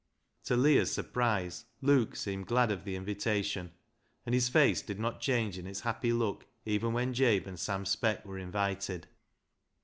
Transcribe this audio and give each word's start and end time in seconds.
To 0.45 0.57
Leah's 0.57 0.91
surprise, 0.91 1.65
Luke 1.79 2.15
seemed 2.15 2.47
glad 2.47 2.71
of 2.71 2.85
the 2.85 2.95
invitation, 2.95 3.71
and 4.25 4.33
his 4.33 4.49
face 4.49 4.81
did 4.81 4.99
not 4.99 5.21
change 5.21 5.59
in 5.59 5.67
its 5.67 5.81
happy 5.81 6.11
look 6.11 6.47
even 6.65 6.93
when 6.93 7.13
Jabe 7.13 7.45
and 7.47 7.59
Sam 7.59 7.85
Speck 7.85 8.25
were 8.25 8.39
invited. 8.39 9.05